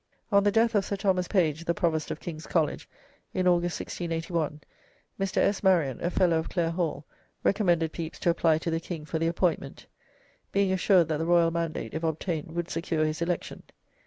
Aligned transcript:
On 0.31 0.43
the 0.43 0.51
death 0.51 0.73
of 0.73 0.83
Sir 0.83 0.95
Thomas 0.95 1.27
Page, 1.27 1.65
the 1.65 1.75
Provost 1.75 2.09
of 2.09 2.19
King's 2.19 2.47
College, 2.47 2.89
in 3.35 3.45
August, 3.47 3.79
1681, 3.79 4.61
Mr. 5.19 5.37
S. 5.37 5.61
Maryon, 5.61 6.01
a 6.01 6.09
Fellow 6.09 6.39
of 6.39 6.49
Clare 6.49 6.71
Hall, 6.71 7.05
recommended 7.43 7.93
Pepys 7.93 8.17
to 8.21 8.31
apply 8.31 8.57
to 8.57 8.71
the 8.71 8.79
King 8.79 9.05
for 9.05 9.19
the 9.19 9.27
appointment, 9.27 9.85
being 10.51 10.71
assured 10.71 11.07
that 11.09 11.17
the 11.17 11.25
royal 11.27 11.51
mandate 11.51 11.93
if 11.93 12.03
obtained 12.03 12.49
would 12.53 12.67
secure 12.71 13.05
his 13.05 13.21
election. 13.21 13.61